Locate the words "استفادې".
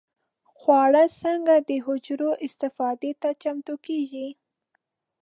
2.45-3.11